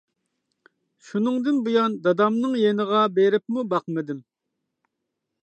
شۇنىڭدىن 1.09 1.59
بۇيان 1.67 1.99
دادامنىڭ 2.07 2.57
يېنىغا 2.63 3.03
بېرىپمۇ 3.19 3.67
باقمىدىم. 3.75 4.27